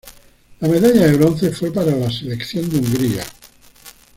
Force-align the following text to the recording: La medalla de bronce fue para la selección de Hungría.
La 0.61 0.67
medalla 0.67 1.05
de 1.05 1.13
bronce 1.15 1.51
fue 1.51 1.71
para 1.71 1.95
la 1.95 2.09
selección 2.09 2.67
de 2.71 2.79
Hungría. 2.79 3.23